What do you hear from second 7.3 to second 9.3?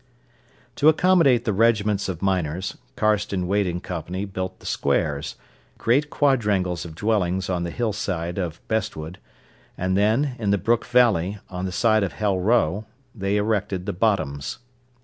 on the hillside of Bestwood,